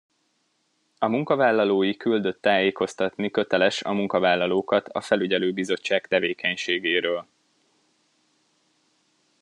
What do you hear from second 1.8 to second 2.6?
küldött